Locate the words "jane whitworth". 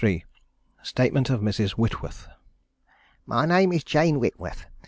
3.83-4.65